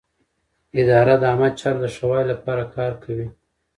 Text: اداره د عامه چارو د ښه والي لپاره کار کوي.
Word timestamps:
اداره 0.79 1.15
د 1.21 1.23
عامه 1.29 1.49
چارو 1.59 1.81
د 1.83 1.85
ښه 1.95 2.05
والي 2.09 2.25
لپاره 2.31 2.63
کار 2.75 2.91
کوي. 3.03 3.27